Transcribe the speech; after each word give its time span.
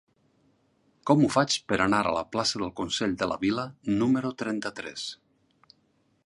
Com 1.09 1.19
ho 1.19 1.27
faig 1.33 1.57
per 1.71 1.77
anar 1.85 1.99
a 2.07 2.13
la 2.15 2.23
plaça 2.37 2.61
del 2.63 2.71
Consell 2.81 3.13
de 3.23 3.29
la 3.33 3.39
Vila 3.45 3.67
número 4.01 4.33
trenta-tres? 4.43 5.07